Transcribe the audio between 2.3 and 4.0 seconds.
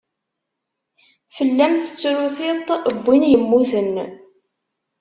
tiṭ n win yemmuten.